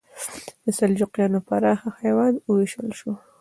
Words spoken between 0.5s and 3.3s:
د سلجوقیانو پراخه هېواد وویشل شو.